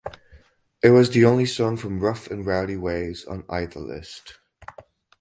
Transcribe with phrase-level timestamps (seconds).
[0.81, 4.39] It was the only song from "Rough and Rowdy Ways" on either list.